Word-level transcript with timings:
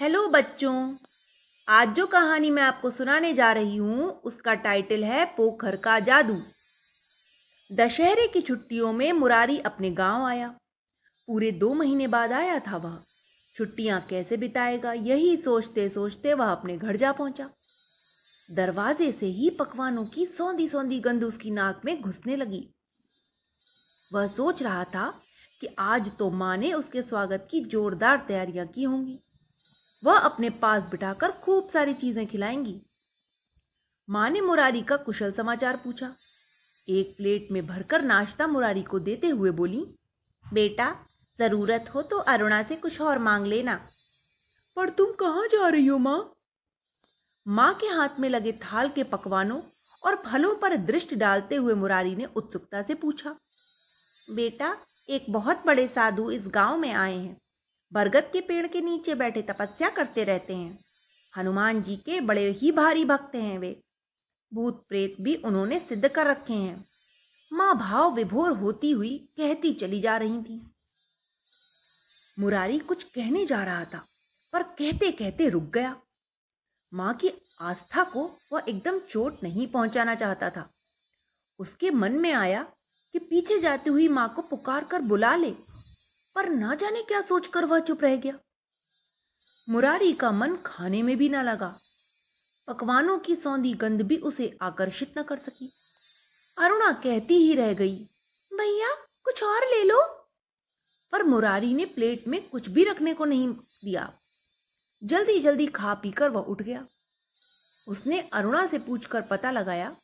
Hello 0.00 0.28
बच्चों, 0.28 0.94
आज 1.68 1.88
जो 1.88 2.06
कहानी 2.06 2.50
मैं 2.50 2.62
आपको 2.62 2.90
सुनाने 2.90 3.34
जा 3.34 3.52
रही 3.52 3.76
हूँ, 3.76 4.20
उसका 4.24 4.54
टाइटल 4.54 5.04
है 5.04 5.24
पोखर 5.24 5.76
का 5.76 6.00
जादू। 6.00 6.36
दशहरे 7.72 8.26
की 8.26 8.40
छुट्टियों 8.40 8.92
में 8.92 9.12
मुरारी 9.12 9.58
अपने 9.58 9.90
गाँव 9.90 10.24
आया। 10.24 10.54
पूरे 11.26 11.52
दो 11.52 11.74
महीने 11.74 12.06
बाद 12.06 12.32
आया 12.32 12.58
था 12.58 12.76
वह। 12.76 12.98
छुट्टियाँ 13.56 14.06
कैसे 14.10 14.36
बिताएगा, 14.36 14.92
यही 14.92 15.36
सोचते 15.36 15.88
सोचते 15.88 16.34
वह 16.34 16.46
अपने 16.46 16.76
घर 16.76 16.96
जा 16.96 17.12
पहुँचा। 17.12 17.50
दरवाजे 18.50 19.12
से 19.12 19.26
ही 19.26 19.50
पकवानों 19.50 20.04
की 20.04 20.26
सौंधी 20.26 20.68
सौंधी 20.68 21.00
गंध 21.00 21.24
उसकी 21.24 21.50
नाक 21.50 21.80
में 21.84 22.00
घुसने 22.00 22.36
लगी। 22.36 22.68
वह 24.14 24.26
सोच 24.26 24.62
रहा 24.62 24.84
था 24.84 25.14
कि 25.60 25.66
आज 25.78 26.10
तो 26.18 26.30
माँ 26.30 26.56
ने 26.56 26.72
उसके 26.72 27.02
स्वागत 27.02 27.48
की 27.50 27.60
जोरदार 27.60 28.24
तैयारियाँ 28.28 28.66
की 28.66 28.82
होंगी। 28.82 29.20
वह 30.02 30.18
अपने 30.18 30.50
पास 30.52 30.88
बिठाकर 30.90 31.30
खूब 31.34 31.68
सारी 31.68 31.94
चीज़ें 31.94 32.26
खिलाएँगी। 32.26 32.80
माँ 34.08 34.28
ने 34.30 34.40
मुरारी 34.40 34.82
का 34.82 34.96
कुशल 34.96 35.32
समाचार 35.32 35.76
पूछा। 35.76 36.10
एक 36.88 37.14
प्लेट 37.16 37.48
में 37.52 37.66
भरकर 37.66 38.02
नाश्ता 38.02 38.46
मुरारी 38.46 38.82
को 38.82 38.98
देते 38.98 39.28
हुए 39.28 39.50
बोली, 39.50 39.84
बेटा, 40.46 40.94
ज़रूरत 41.38 41.90
हो 41.94 42.02
तो 42.02 42.18
अरुणा 42.18 42.62
से 42.62 42.76
कुछ 42.76 43.00
और 43.00 43.18
मांग 43.18 43.46
लेना। 43.46 43.80
पर 44.76 44.88
तुम 44.88 45.12
कहाँ 45.12 45.46
जा 45.46 45.68
रही 45.68 45.86
हो 45.86 45.98
माँ? 45.98 46.18
माँ 47.46 47.72
के 47.74 47.86
हाथ 47.86 48.20
में 48.20 48.28
लगे 48.28 48.52
थाल 48.52 48.88
के 48.88 49.02
पकवानों 49.04 49.60
और 50.02 50.16
फलों 50.26 50.54
पर 50.54 50.76
दृष्टि 50.76 51.16
डालते 51.16 51.56
हुए 51.56 51.74
मुरारी 51.74 52.14
ने 52.16 52.24
उत्सुकता 52.36 52.82
से 52.82 52.94
पूछा, 52.94 53.30
बेटा, 54.30 54.74
एक 55.08 55.26
बहुत 55.30 55.62
बड़े 55.66 55.86
साधु 55.88 56.30
इस 56.30 56.46
गाँव 56.46 56.78
में 56.78 56.92
आए 56.92 57.16
हैं। 57.16 57.36
बरगद 57.92 58.30
के 58.32 58.40
पेड़ 58.40 58.66
के 58.66 58.80
नीचे 58.80 59.14
बैठे 59.14 59.42
तपस्या 59.42 59.88
करते 59.88 60.24
रहते 60.24 60.54
हैं। 60.56 60.78
हनुमान 61.36 61.82
जी 61.82 61.96
के 61.96 62.20
बड़े 62.20 62.50
ही 62.50 62.72
भारी 62.72 63.04
भक्त 63.04 63.34
हैं 63.34 63.58
वे। 63.58 63.80
भूत 64.52 64.84
प्रेत 64.88 65.16
भी 65.20 65.34
उन्होंने 65.36 65.78
सिद्ध 65.78 66.08
कर 66.08 66.26
रखे 66.26 66.54
हैं। 66.54 66.84
माँ 67.52 67.74
भाव 67.78 68.14
विभोर 68.14 68.52
होती 68.52 68.90
हुई 68.90 69.16
कहती 69.36 69.72
चली 69.72 70.00
जा 70.00 70.16
रही 70.16 70.42
थी। 70.42 70.60
मुरारी 72.38 72.78
कुछ 72.78 73.02
कहने 73.02 73.46
जा 73.46 73.62
रहा 73.64 73.84
था, 73.84 74.04
पर 74.52 74.62
कहते 74.62 75.10
कहते 75.12 75.48
रुक 75.48 75.62
गया। 75.62 75.96
माँ 76.92 77.14
की 77.14 77.30
आस्था 77.60 78.04
को 78.04 78.24
वह 78.52 78.64
एकदम 78.68 78.98
चोट 78.98 79.42
नहीं 79.42 79.66
पहुंचाना 79.66 80.14
चाहता 80.14 80.50
था। 80.50 80.68
उसके 81.60 81.90
मन 81.90 82.12
में 82.12 82.32
आया 82.32 82.62
कि 83.14 83.18
पीछे 83.18 83.58
जाती 83.58 83.90
हुई 83.90 84.08
माँ 84.08 84.28
को 84.36 84.42
पुकार 84.42 84.84
कर 84.84 85.00
बुला 85.00 85.34
ले। 85.36 85.54
पर 86.38 86.48
ना 86.48 86.74
जाने 86.74 87.02
क्या 87.02 87.20
सोचकर 87.20 87.64
वह 87.64 87.78
चुप 87.78 88.02
रह 88.02 88.16
गया। 88.16 88.38
मुरारी 89.68 90.12
का 90.12 90.32
मन 90.32 90.56
खाने 90.56 91.02
में 91.02 91.16
भी 91.16 91.28
ना 91.28 91.42
लगा। 91.42 91.80
पकवानों 92.66 93.18
की 93.18 93.36
सौंधी 93.36 93.74
गंध 93.74 94.02
भी 94.02 94.16
उसे 94.16 94.58
आकर्षित 94.62 95.18
न 95.18 95.22
कर 95.22 95.38
सकी। 95.38 95.72
अरुणा 96.58 96.92
कहती 96.92 97.34
ही 97.34 97.54
रह 97.54 97.74
गई, 97.74 97.96
भैया, 98.54 98.94
कुछ 99.24 99.42
और 99.42 99.64
ले 99.64 99.84
लो। 99.84 100.02
पर 101.12 101.22
मुरारी 101.22 101.74
ने 101.74 101.84
प्लेट 101.84 102.28
में 102.28 102.48
कुछ 102.48 102.68
भी 102.68 102.84
रखने 102.84 103.14
को 103.14 103.24
नहीं 103.24 103.48
दिया। 103.52 104.12
जल्दी 105.04 105.40
जल्दी 105.40 105.66
खा 105.66 105.94
पीकर 105.94 106.28
वह 106.28 106.40
उठ 106.40 106.62
गया। 106.62 106.86
उसने 107.88 108.20
अरुणा 108.20 108.66
से 108.66 108.78
पूछकर 108.78 109.22
पता 109.22 109.50
लगाया 109.50 109.96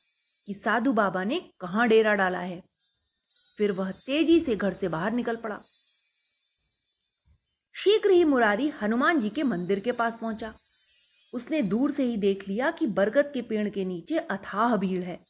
कि 0.46 0.54
साधु 0.54 0.92
बाबा 0.92 1.24
ने 1.24 1.50
कहाँ 1.60 1.88
डेरा 1.88 2.14
डाला 2.14 2.38
है। 2.38 2.62
फिर 3.58 3.72
वह 3.72 3.90
तेज़ी 3.90 4.40
से 4.40 4.56
घर 4.56 4.74
से 4.74 4.88
बाहर 4.88 5.12
निकल 5.12 5.36
पड़ा। 5.36 5.60
शीघ्र 7.84 8.10
ही 8.10 8.24
मुरारी 8.24 8.68
हनुमान 8.68 9.20
जी 9.20 9.30
के 9.30 9.42
मंदिर 9.42 9.80
के 9.80 9.92
पास 9.92 10.18
पहुँचा। 10.20 10.54
उसने 11.34 11.62
दूर 11.62 11.92
से 11.92 12.02
ही 12.02 12.16
देख 12.16 12.48
लिया 12.48 12.70
कि 12.70 12.86
बरगद 12.86 13.30
के 13.34 13.42
पेड़ 13.42 13.68
के 13.68 13.84
नीचे 13.84 14.18
अथाह 14.18 14.76
भीड़ 14.76 15.02
है। 15.02 15.24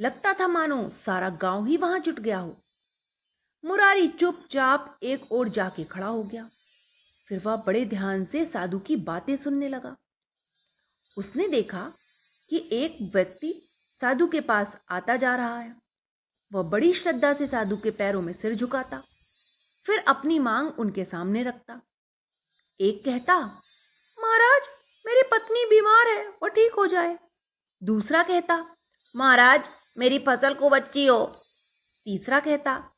लगता 0.00 0.32
था, 0.32 0.48
मानो 0.48 0.88
सारा 0.88 1.30
गाँव 1.30 1.66
ही 1.66 1.76
वहाँ 1.76 1.98
जुट 1.98 2.20
गया 2.20 2.38
हो। 2.38 2.56
मुरारी 3.64 4.08
चुपचाप 4.08 4.98
एक 5.02 5.32
ओर 5.32 5.48
जाके 5.48 5.84
खड़ा 5.84 6.06
हो 6.06 6.24
गया। 6.24 6.48
फिर 7.28 7.42
वह 7.44 7.56
बड़े 7.56 7.84
ध्यान 7.84 8.24
से 8.24 8.44
साधु 8.44 8.78
की 8.78 8.96
बातें 8.96 9.36
सुनने 9.36 9.68
लगा। 9.68 9.96
उसने 11.18 11.48
देखा 11.48 11.92
कि 12.50 12.68
एक 12.72 13.10
व्यक्ति 13.12 13.62
साधु 14.00 14.26
के 14.26 14.40
पास 14.40 14.66
आता 14.90 15.16
जा 15.16 15.36
रहा 15.36 15.58
है। 15.58 15.76
वह 16.52 16.62
बड़ी 16.62 16.92
श्रद्धा 16.92 17.34
से 17.34 17.46
साधु 17.46 17.76
के 17.76 17.90
पैरों 17.90 18.22
में 18.22 18.32
सिर 18.32 18.54
झुकाता। 18.54 19.02
फिर 19.86 19.98
अपनी 19.98 20.38
मांग 20.38 20.72
उनके 20.78 21.04
सामने 21.04 21.42
रखता। 21.42 21.80
एक 22.80 23.04
कहता, 23.04 23.38
महाराज, 24.20 24.62
मेरी 25.06 25.22
पत्नी 25.22 25.64
बीमार 25.64 26.08
है, 26.08 26.28
वो 26.28 26.48
ठीक 26.48 26.72
हो 26.72 26.86
जाए। 26.86 27.18
दूसरा 27.82 28.22
कहता, 28.22 28.76
महाराज, 29.16 29.64
मेरी 29.98 30.18
फ़सल 30.18 30.54
को 30.54 30.70
बच्ची 30.70 31.06
हो। 31.06 31.26
तीसरा 32.04 32.40
कहता, 32.40 32.90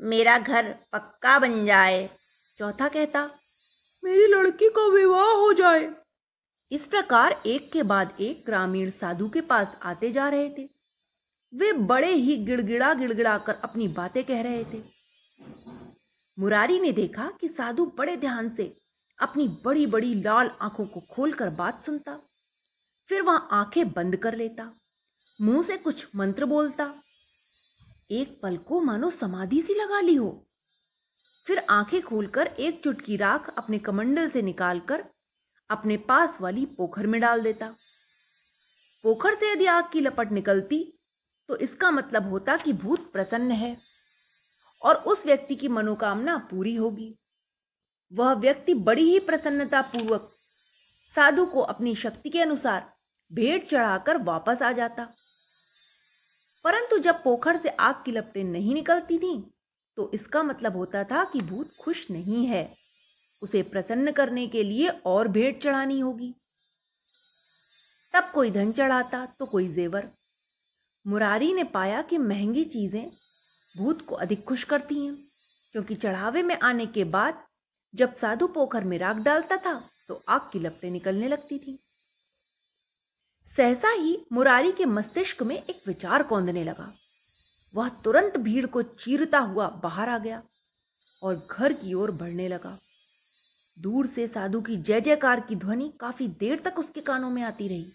मेरा 0.00 0.38
घर 0.38 0.72
पक्का 0.92 1.38
बन 1.38 1.66
जाए। 1.66 2.10
चौथा 2.58 2.88
कहता, 2.88 3.30
मेरी 4.04 4.26
लड़की 4.26 4.68
का 4.68 4.86
विवाह 4.86 5.28
हो 5.28 5.52
जाए। 5.52 5.92
इस 6.72 6.86
प्रकार 6.86 7.42
एक 7.46 7.72
के 7.72 7.82
बाद 7.82 8.16
एक 8.20 8.46
ग्रामीण 8.46 8.90
साधु 8.90 9.28
के 9.28 9.40
पास 9.40 9.78
आते 9.82 10.12
जा 10.12 10.28
रहे 10.28 10.50
थे। 10.50 10.68
वे 11.54 11.72
बड़े 11.72 12.12
ही 12.12 12.36
गिड़गिड़ा 12.36 12.94
गिड़गिड़ा 12.94 13.38
कर 13.38 13.54
अपनी 13.54 13.88
बातें 13.88 14.24
कह 14.24 14.42
रहे 14.42 14.64
थे। 14.64 14.95
मुरारी 16.38 16.78
ने 16.80 16.90
देखा 16.92 17.30
कि 17.40 17.48
साधु 17.48 17.84
बड़े 17.98 18.16
ध्यान 18.16 18.48
से 18.56 18.72
अपनी 19.18 19.46
बड़ी 19.64 19.86
बड़ी 19.86 20.14
लाल 20.14 20.50
आँखों 20.62 20.86
को 20.86 21.00
खोलकर 21.10 21.50
बात 21.50 21.84
सुनता, 21.84 22.18
फिर 23.10 23.22
वह 23.22 23.36
आँखें 23.52 23.92
बंद 23.92 24.16
कर 24.16 24.36
लेता, 24.36 24.70
मुँह 25.42 25.62
से 25.62 25.76
कुछ 25.76 26.06
मंत्र 26.16 26.46
बोलता, 26.46 26.92
एक 28.10 28.38
पल 28.42 28.56
को 28.58 28.80
मानो 28.80 29.10
समाधि 29.10 29.62
सी 29.62 29.74
लगा 29.74 30.00
ली 30.00 30.14
हो। 30.14 30.30
फिर 31.46 31.58
आँखें 31.70 32.00
खोलकर 32.02 32.46
एक 32.46 32.82
चुटकी 32.84 33.16
राख 33.16 33.48
अपने 33.58 33.78
कमंडल 33.78 34.28
से 34.30 34.42
निकालकर 34.42 35.04
अपने 35.70 35.96
पास 36.08 36.38
वाली 36.40 36.64
पोखर 36.76 37.06
में 37.06 37.20
डाल 37.20 37.42
देता। 37.42 37.72
पोखर 39.04 39.34
से 39.34 39.52
यदि 39.52 39.66
आग 39.66 39.90
की 39.92 40.00
लपट 40.00 40.32
निकलती 40.32 40.82
तो 41.48 41.56
इसका 41.56 41.90
मतलब 41.90 42.30
होता 42.30 42.56
कि 42.56 42.72
भूत 42.74 43.10
प्रसन्न 43.12 43.50
है। 43.52 43.76
और 44.86 44.94
उस 44.94 45.26
व्यक्ति 45.26 45.54
की 45.54 45.68
मनोकामना 45.68 46.36
पूरी 46.38 46.74
होगी। 46.74 47.18
वह 48.12 48.32
व्यक्ति 48.32 48.74
बड़ी 48.74 49.04
ही 49.04 49.18
प्रसन्नता 49.18 49.82
पूर्वक 49.82 50.28
साधु 51.14 51.46
को 51.46 51.60
अपनी 51.60 51.94
शक्ति 51.94 52.30
के 52.30 52.40
अनुसार 52.40 52.92
भेंट 53.32 53.68
चढ़ाकर 53.68 54.22
वापस 54.22 54.62
आ 54.62 54.72
जाता। 54.72 55.08
परंतु 56.64 56.98
जब 56.98 57.22
पोखर 57.22 57.56
से 57.56 57.68
आग 57.68 57.94
की 58.04 58.12
लपटें 58.12 58.44
नहीं 58.44 58.74
निकलती 58.74 59.18
थीं, 59.18 59.42
तो 59.96 60.10
इसका 60.14 60.42
मतलब 60.42 60.76
होता 60.76 61.04
था 61.04 61.24
कि 61.24 61.40
भूत 61.40 61.70
खुश 61.80 62.10
नहीं 62.10 62.46
है। 62.46 62.74
उसे 63.42 63.62
प्रसन्न 63.62 64.12
करने 64.12 64.46
के 64.46 64.62
लिए 64.62 64.88
और 64.88 65.28
भेंट 65.28 65.62
चढ़ानी 65.62 66.00
होगी। 66.00 66.34
तब 68.14 68.30
कोई 68.34 68.50
धन 68.50 68.72
चढ़ाता 68.72 69.26
तो 69.38 69.46
कोई 69.46 69.68
जेवर। 69.68 70.10
मुरारी 71.06 71.54
ने 71.54 71.64
पाया 71.64 72.02
कि 72.02 72.18
महँगी 72.18 72.64
चीज़ें 72.64 73.10
भूत 73.76 74.06
को 74.06 74.14
अधिक 74.14 74.44
खुश 74.44 74.64
करती 74.64 75.04
हैं। 75.06 75.16
क्योंकि 75.74 75.94
चढ़ावे 75.94 76.42
में 76.42 76.58
आने 76.58 76.86
के 76.86 77.04
बाद 77.04 77.42
जब 77.94 78.14
साधु 78.14 78.46
पोखर 78.46 78.84
में 78.84 78.98
राख 78.98 79.16
डालता 79.16 79.56
था 79.56 79.80
तो 80.08 80.14
आग 80.28 80.48
की 80.52 80.58
लपटें 80.58 80.90
निकलने 80.90 81.28
लगती 81.28 81.58
थी। 81.58 81.78
सहसा 83.56 83.90
ही 83.90 84.18
मुरारी 84.32 84.72
के 84.72 84.84
मस्तिष्क 84.84 85.42
में 85.42 85.56
एक 85.56 85.82
विचार 85.86 86.22
कौंधने 86.22 86.64
लगा। 86.64 86.92
वह 87.74 87.88
तुरंत 88.04 88.36
भीड़ 88.36 88.66
को 88.66 88.82
चीरता 88.82 89.38
हुआ 89.38 89.68
बाहर 89.82 90.08
आ 90.08 90.18
गया 90.18 90.42
और 91.22 91.46
घर 91.50 91.72
की 91.72 91.94
ओर 91.94 92.10
बढ़ने 92.10 92.48
लगा। 92.48 92.78
दूर 93.76 94.06
से 94.06 94.26
साधु 94.26 94.60
की 94.60 94.76
जय 94.76 95.00
जयकार 95.00 95.40
की 95.40 95.56
ध्वनि 95.56 95.92
काफ़ी 96.00 96.28
देर 96.28 96.58
तक 96.58 96.78
उसके 96.78 97.00
कानों 97.00 97.30
में 97.30 97.42
आती 97.42 97.68
रही। 97.68 97.92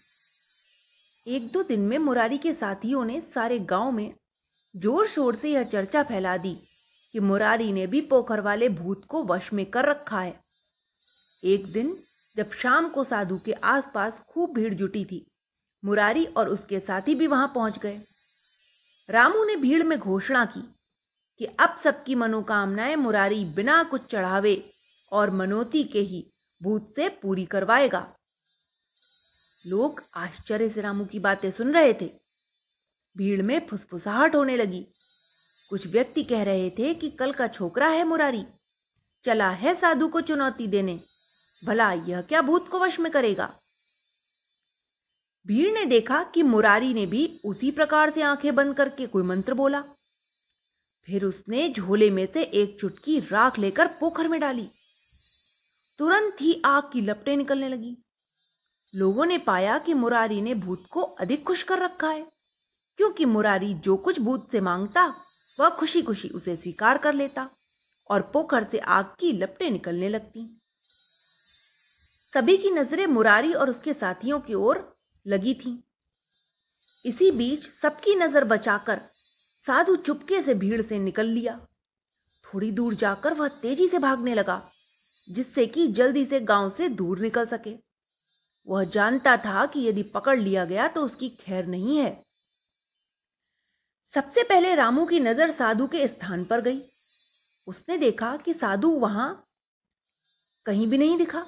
एक 1.26 1.50
दो 1.52 1.62
दिन 1.62 1.80
में 1.80 1.98
मुरारी 1.98 2.38
के 2.38 2.52
साथियों 2.52 3.04
ने 3.04 3.20
सारे 3.20 3.58
गाँव 3.58 3.90
में 3.90 4.12
ज़ोर 4.74 5.06
शोर 5.06 5.36
से 5.36 5.50
यह 5.50 5.62
चर्चा 5.62 6.02
फैला 6.02 6.36
दी 6.36 6.54
कि 7.14 7.20
मुरारी 7.20 7.72
ने 7.72 7.86
भी 7.86 8.00
पोखर 8.00 8.40
वाले 8.40 8.68
भूत 8.68 9.04
को 9.04 9.22
वश 9.24 9.52
में 9.52 9.64
कर 9.66 9.84
रखा 9.84 10.20
है। 10.20 10.34
एक 11.44 11.66
दिन, 11.72 11.96
जब 12.36 12.52
शाम 12.52 12.88
को 12.88 13.04
साधु 13.04 13.38
के 13.38 13.52
आसपास 13.52 14.20
खूब 14.20 14.54
भीड़ 14.54 14.72
जुटी 14.74 15.04
थी, 15.04 15.26
मुरारी 15.84 16.24
और 16.26 16.48
उसके 16.48 16.80
साथी 16.80 17.14
भी 17.14 17.26
वहाँ 17.26 17.52
पहुँच 17.54 17.78
गए। 17.78 17.98
रामू 19.08 19.44
ने 19.44 19.56
भीड़ 19.56 19.82
में 19.82 19.98
घोषणा 19.98 20.44
की 20.44 20.62
कि 21.40 21.44
अब 21.60 21.76
सबकी 21.76 22.14
मनोकामनाएँ 22.14 22.96
मुरारी 22.96 23.44
बिना 23.44 23.82
कुछ 23.82 24.06
चढ़ावे 24.06 24.56
और 25.12 25.30
मनोती 25.30 25.84
के 25.84 26.00
ही 26.00 26.24
भूत 26.60 26.92
से 26.96 27.08
पूरी 27.22 27.44
करवाएगा। 27.44 28.06
लोग 29.66 30.02
आश्चर्य 30.16 30.68
से 30.68 30.80
रामू 30.80 31.04
की 31.04 31.18
बातें 31.18 31.50
सुन 31.50 31.72
रहे 31.74 31.94
थे। 31.94 32.21
भीड़ 33.16 33.42
में 33.42 33.66
फुसफुसाहट 33.66 34.34
होने 34.34 34.56
लगी। 34.56 34.86
कुछ 35.70 35.86
व्यक्ति 35.86 36.24
कह 36.24 36.42
रहे 36.42 36.70
थे 36.70 36.94
कि 36.94 37.10
कल 37.10 37.32
का 37.32 37.46
छोकरा 37.46 37.88
है 37.88 38.04
मुरारी। 38.04 38.44
चला 39.24 39.50
है 39.50 39.74
साधु 39.74 40.08
को 40.08 40.20
चुनौती 40.20 40.66
देने। 40.66 41.00
भला 41.64 41.92
यह 41.92 42.20
क्या 42.20 42.42
भूत 42.42 42.68
को 42.68 42.78
वश 42.78 43.00
में 43.00 43.12
करेगा? 43.12 43.54
भीड़ 45.46 45.72
ने 45.72 45.84
देखा 45.84 46.22
कि 46.22 46.42
मुरारी 46.42 46.94
ने 46.94 47.06
भी 47.06 47.40
उसी 47.44 47.70
प्रकार 47.70 48.10
से 48.10 48.22
आँखें 48.22 48.54
बंद 48.54 48.76
करके 48.76 49.06
कोई 49.06 49.22
मंत्र 49.22 49.54
बोला। 49.54 49.84
फिर 51.06 51.24
उसने 51.24 51.68
झोले 51.68 52.10
में 52.10 52.28
से 52.32 52.42
एक 52.42 52.80
चुटकी 52.80 53.20
राख 53.20 53.58
लेकर 53.58 53.86
पोखर 53.86 54.28
में 54.28 54.40
डाली। 54.40 54.68
तुरंत 55.98 56.36
ही 56.40 56.62
आग 56.64 56.82
की 56.92 57.00
लपटें 57.00 57.36
निकलने 57.36 57.68
लगी। 57.68 57.98
लोगों 58.94 59.26
ने 59.26 59.38
पाया 59.38 59.78
कि 59.78 59.94
मुरारी 59.94 60.40
ने 60.40 60.54
भूत 60.54 60.86
को 60.90 61.00
अधिक 61.00 61.44
खुश 61.44 61.62
कर 61.62 61.78
रखा 61.78 62.08
है। 62.08 62.31
क्योंकि 62.98 63.24
मुरारी 63.24 63.72
जो 63.74 63.96
कुछ 63.96 64.20
भूत 64.20 64.50
से 64.52 64.60
माँगता, 64.60 65.06
वह 65.58 65.68
खुशी 65.70 66.02
खुशी 66.02 66.28
उसे 66.28 66.56
स्वीकार 66.56 66.98
कर 66.98 67.14
लेता 67.14 67.48
और 68.10 68.22
पोखर 68.32 68.64
से 68.64 68.78
आग 68.78 69.14
की 69.20 69.32
लपटें 69.32 69.70
निकलने 69.70 70.08
लगती। 70.08 70.46
सभी 72.32 72.56
की 72.56 72.70
नज़रें 72.70 73.06
मुरारी 73.06 73.52
और 73.52 73.70
उसके 73.70 73.92
साथियों 73.92 74.40
की 74.40 74.54
ओर 74.54 74.84
लगी 75.26 75.54
थी। 75.54 75.82
इसी 77.04 77.30
बीच 77.30 77.68
सबकी 77.70 78.14
नज़र 78.14 78.44
बचाकर 78.44 79.00
साधु 79.66 79.96
चुपके 79.96 80.42
से 80.42 80.54
भीड़ 80.54 80.80
से 80.82 80.98
निकल 80.98 81.26
लिया। 81.26 81.58
थोड़ी 82.44 82.70
दूर 82.70 82.94
जाकर 82.94 83.34
वह 83.34 83.48
तेज़ी 83.48 83.88
से 83.88 83.98
भागने 83.98 84.34
लगा, 84.34 84.60
जिससे 85.28 85.66
कि 85.66 85.86
जल्दी 85.88 86.24
से 86.24 86.40
गाँव 86.40 86.70
से 86.70 86.88
दूर 86.90 87.20
निकल 87.20 87.46
सके। 87.46 87.74
वह 88.68 88.84
जानता 88.84 89.36
था 89.36 89.64
कि 89.66 89.86
यदि 89.88 90.02
पकड़ 90.14 90.38
लिया 90.38 90.64
गया 90.64 90.88
तो 90.88 91.04
उसकी 91.04 91.28
खैर 91.40 91.66
नहीं 91.66 91.96
है। 91.98 92.10
सबसे 94.14 94.42
पहले 94.42 94.74
रामू 94.74 95.04
की 95.06 95.18
नज़र 95.20 95.50
साधु 95.50 95.86
के 95.86 96.06
स्थान 96.08 96.44
पर 96.44 96.60
गई। 96.60 96.80
उसने 97.66 97.96
देखा 97.98 98.36
कि 98.36 98.52
साधु 98.54 98.88
वहाँ 98.90 99.28
कहीं 100.66 100.86
भी 100.86 100.98
नहीं 100.98 101.16
दिखा। 101.18 101.44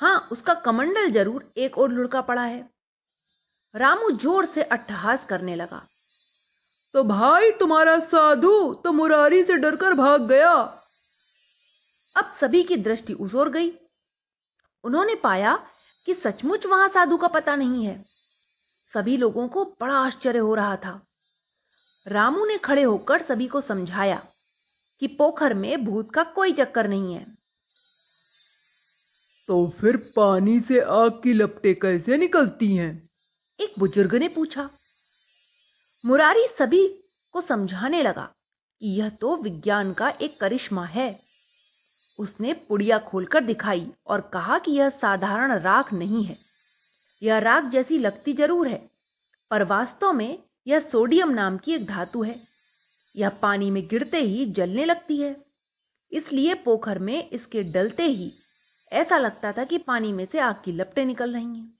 हाँ 0.00 0.28
उसका 0.32 0.54
कमंडल 0.54 1.10
ज़रूर 1.10 1.52
एक 1.56 1.78
और 1.78 1.92
लुढ़का 1.92 2.20
पड़ा 2.20 2.42
है। 2.42 2.68
रामू 3.74 4.10
ज़ोर 4.10 4.46
से 4.46 4.62
अट्ठहास 4.62 5.24
करने 5.24 5.54
लगा। 5.56 5.82
तो 6.94 7.02
भाई 7.04 7.50
तुम्हारा 7.50 7.98
साधु 8.00 8.52
तो 8.74 8.92
मुरारी 8.92 9.42
से 9.44 9.56
डरकर 9.56 9.94
भाग 9.94 10.26
गया। 10.28 10.52
अब 12.16 12.32
सभी 12.34 12.62
की 12.62 12.76
दृष्टि 12.76 13.12
उस 13.12 13.34
ओर 13.34 13.50
गई। 13.50 13.72
उन्होंने 14.84 15.14
पाया 15.14 15.54
कि 16.06 16.14
सचमुच 16.14 16.66
वहाँ 16.66 16.88
साधु 16.88 17.16
का 17.16 17.28
पता 17.28 17.56
नहीं 17.56 17.84
है। 17.86 18.04
सभी 18.96 19.16
लोगों 19.16 19.48
को 19.48 19.64
बड़ा 19.64 19.94
आश्चर्य 19.94 20.38
हो 20.38 20.54
रहा 20.54 20.76
था। 20.76 21.06
रामू 22.06 22.44
ने 22.44 22.58
खड़े 22.58 22.82
होकर 22.82 23.22
सभी 23.22 23.46
को 23.46 23.60
समझाया 23.60 24.26
कि 25.00 25.06
पोखर 25.06 25.54
में 25.54 25.84
भूत 25.84 26.14
का 26.14 26.22
कोई 26.22 26.52
चक्कर 26.52 26.88
नहीं 26.88 27.14
है। 27.14 27.26
तो 29.46 29.72
फिर 29.80 29.96
पानी 30.16 30.60
से 30.60 30.80
आग 30.80 31.10
की 31.10 31.32
लपटे 31.32 31.74
कैसे 31.74 32.16
निकलती 32.16 32.76
हैं? 32.76 33.10
एक 33.60 33.74
बुज़ुर्ग 33.78 34.14
ने 34.14 34.28
पूछा। 34.28 34.70
मुरारी 36.06 36.46
सभी 36.58 36.86
को 37.32 37.40
समझाने 37.40 38.02
लगा 38.02 38.32
कि 38.80 38.88
यह 38.88 39.08
तो 39.08 39.36
विज्ञान 39.36 39.92
का 39.92 40.10
एक 40.10 40.40
करिश्मा 40.40 40.84
है। 40.84 41.20
उसने 42.18 42.52
पुड़िया 42.52 42.98
खोलकर 42.98 43.40
दिखाई 43.40 43.92
और 44.06 44.20
कहा 44.20 44.58
कि 44.58 44.72
यह 44.72 44.90
साधारण 44.90 45.52
राख 45.52 45.92
नहीं 45.92 46.24
है। 46.24 46.55
यह 47.22 47.38
राख 47.38 47.64
जैसी 47.64 47.98
लगती 47.98 48.32
ज़रूर 48.32 48.68
है, 48.68 48.80
पर 49.50 49.62
वास्तव 49.64 50.12
में 50.12 50.38
यह 50.66 50.80
सोडियम 50.80 51.30
नाम 51.30 51.56
की 51.58 51.74
एक 51.74 51.86
धातु 51.86 52.22
है, 52.22 52.34
यह 53.14 53.28
पानी 53.42 53.70
में 53.70 53.82
गिरते 53.88 54.20
ही 54.20 54.44
जलने 54.52 54.84
लगती 54.84 55.20
है। 55.20 55.34
इसलिए 56.12 56.54
पोखर 56.56 56.98
में 56.98 57.30
इसके 57.30 57.62
डलते 57.72 58.02
ही 58.04 58.32
ऐसा 58.92 59.18
लगता 59.18 59.52
था 59.52 59.64
कि 59.64 59.78
पानी 59.78 60.12
में 60.12 60.24
से 60.26 60.38
आग 60.40 60.60
की 60.64 60.72
लपटें 60.72 61.04
निकल 61.04 61.32
रही 61.32 61.44
हैं। 61.46 61.72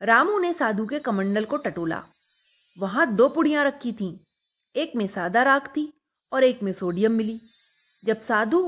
रामू 0.00 0.38
ने 0.38 0.52
साधु 0.52 0.86
के 0.86 0.98
कमंडल 1.00 1.44
को 1.44 1.56
टटोला। 1.58 2.02
वहाँ 2.76 3.06
दो 3.14 3.28
पुड़ियाँ 3.28 3.64
रखी 3.64 3.92
थीं, 3.92 4.14
एक 4.74 4.92
में 4.96 5.06
सादा 5.08 5.42
राख 5.42 5.68
थी 5.68 5.92
और 6.32 6.44
एक 6.44 6.62
में 6.62 6.72
सोडियम 6.72 7.12
मिली। 7.12 7.38
जब 8.02 8.20
साधु 8.22 8.62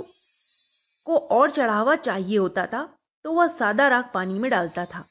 को 1.07 1.17
और 1.17 1.51
चढ़ावा 1.51 1.97
चाहिए 1.97 2.39
होता 2.39 2.67
था 2.67 2.83
तो 3.25 3.33
वह 3.33 3.47
सादा 3.49 3.89
राख 3.89 4.11
पानी 4.15 4.39
में 4.39 4.51
डालता 4.51 4.85
था। 4.85 5.05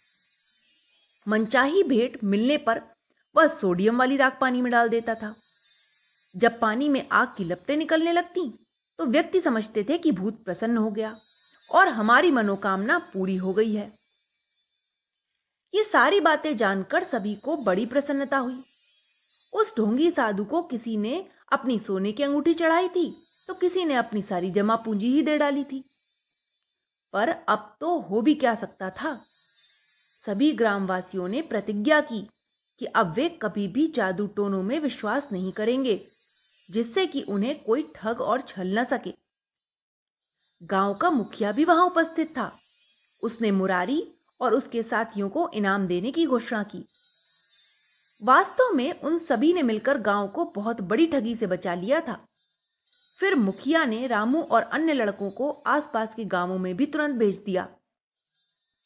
मनचाही 1.27 1.83
भेंट 1.83 2.17
मिलने 2.23 2.57
पर 2.57 2.81
वह 3.35 3.47
सोडियम 3.49 3.97
वाली 3.97 4.17
राख 4.17 4.37
पानी 4.41 4.61
में 4.61 4.71
डाल 4.71 4.89
देता 4.89 5.15
था। 5.15 5.33
जब 6.35 6.59
पानी 6.59 6.89
में 6.89 7.07
आग 7.11 7.33
की 7.37 7.43
लपटें 7.43 7.75
निकलने 7.77 8.11
लगती 8.13 8.49
तो 8.99 9.05
व्यक्ति 9.05 9.41
समझते 9.41 9.83
थे 9.83 9.97
कि 9.97 10.11
भूत 10.11 10.43
प्रसन्न 10.45 10.77
हो 10.77 10.91
गया 10.91 11.15
और 11.69 11.87
हमारी 11.89 12.31
मनोकामना 12.31 12.97
पूरी 13.13 13.35
हो 13.35 13.53
गई 13.53 13.73
है। 13.73 13.91
ये 15.73 15.83
सारी 15.83 16.19
बातें 16.19 16.55
जानकर 16.57 17.03
सभी 17.03 17.35
को 17.35 17.55
बड़ी 17.57 17.85
प्रसन्नता 17.85 18.37
हुई। 18.37 18.61
उस 19.53 19.73
ढोंगी 19.77 20.09
साधु 20.11 20.45
को 20.45 20.61
किसी 20.63 20.95
ने 20.97 21.25
अपनी 21.51 21.79
सोने 21.79 22.11
की 22.11 22.23
अंगूठी 22.23 22.53
चढ़ाई 22.53 22.87
थी 22.87 23.05
तो 23.47 23.53
किसी 23.53 23.85
ने 23.85 23.93
अपनी 23.93 24.21
सारी 24.21 24.51
जमा 24.51 24.75
पूंजी 24.75 25.07
ही 25.07 25.21
दे 25.21 25.37
डाली 25.37 25.63
थी। 25.63 25.83
पर 27.13 27.29
अब 27.29 27.75
तो 27.79 27.99
हो 27.99 28.21
भी 28.21 28.33
क्या 28.35 28.55
सकता 28.55 28.89
था? 28.91 29.19
सभी 30.25 30.51
ग्रामवासियों 30.51 31.27
ने 31.27 31.41
प्रतिज्ञा 31.41 32.01
की 32.01 32.29
कि 32.79 32.85
अब 32.85 33.13
वे 33.13 33.29
कभी 33.29 33.67
भी 33.67 33.87
जादू 33.87 34.27
टोनों 34.27 34.63
में 34.63 34.79
विश्वास 34.79 35.27
नहीं 35.31 35.51
करेंगे, 35.51 36.07
जिससे 36.71 37.05
कि 37.05 37.21
उन्हें 37.21 37.63
कोई 37.63 37.91
ठग 37.95 38.21
और 38.21 38.41
छल 38.41 38.79
न 38.79 38.85
सके। 38.85 39.13
गाँव 40.63 40.93
का 40.93 41.11
मुखिया 41.11 41.51
भी 41.51 41.63
वहाँ 41.63 41.85
उपस्थित 41.85 42.37
था। 42.37 42.51
उसने 43.23 43.51
मुरारी 43.51 44.11
और 44.41 44.53
उसके 44.53 44.83
साथियों 44.83 45.29
को 45.29 45.49
इनाम 45.53 45.87
देने 45.87 46.11
की 46.11 46.25
घोषणा 46.25 46.63
की। 46.63 46.85
वास्तव 48.23 48.75
में 48.75 48.99
उन 48.99 49.19
सभी 49.19 49.53
ने 49.53 49.61
मिलकर 49.61 49.97
गाँव 49.97 50.27
को 50.27 50.45
बहुत 50.45 50.81
बड़ी 50.81 51.07
ठगी 51.07 51.35
से 51.35 51.47
बचा 51.47 51.75
लिया 51.75 51.99
था। 51.99 52.27
फिर 53.19 53.35
मुखिया 53.35 53.85
ने 53.85 54.07
रामू 54.07 54.41
और 54.41 54.63
अन्य 54.63 54.93
लड़कों 54.93 55.29
को 55.31 55.51
आसपास 55.51 56.15
के 56.15 56.25
गाँवों 56.25 56.57
में 56.57 56.77
भी 56.77 56.85
तुरंत 56.85 57.15
भेज 57.15 57.35
दिया। 57.35 57.67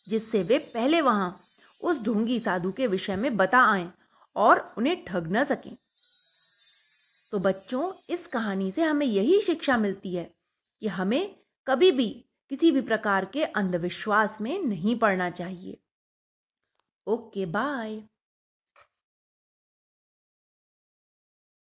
जिससे 0.08 0.44
वे 0.44 0.60
पहले 0.60 1.02
वहाँ 1.02 1.40
उस 1.82 2.04
ढोंगी 2.04 2.40
साधु 2.40 2.72
के 2.72 2.88
विषय 2.88 3.16
में 3.16 3.38
बता 3.38 3.60
आए 3.60 3.92
और 4.36 4.74
उन्हें 4.78 5.06
ठग 5.06 5.28
न 5.32 5.44
सके। 5.44 5.70
तो 7.32 7.40
बच्चों, 7.40 7.94
इस 8.10 8.28
कहानी 8.28 8.72
से 8.72 8.84
हमें 8.84 9.06
यही 9.06 9.42
शिक्षा 9.42 9.78
मिलती 9.78 10.16
है 10.16 10.34
कि 10.82 10.88
हमें 10.88 11.36
कभी 11.68 11.92
भी 11.92 12.26
किसी 12.50 12.72
भी 12.72 12.82
प्रकार 12.82 13.26
के 13.26 13.44
अंधविश्वास 13.44 14.42
में 14.42 14.64
नहीं 14.64 14.96
पड़ना 14.96 15.30
चाहिए। 15.30 15.78
Okay, 17.08 17.46
bye. 17.46 18.02